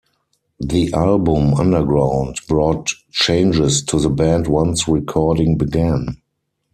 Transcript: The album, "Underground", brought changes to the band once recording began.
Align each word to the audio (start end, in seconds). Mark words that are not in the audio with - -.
The 0.59 0.91
album, 0.93 1.53
"Underground", 1.53 2.37
brought 2.47 2.87
changes 3.11 3.83
to 3.83 3.99
the 3.99 4.09
band 4.09 4.47
once 4.47 4.87
recording 4.87 5.59
began. 5.59 6.17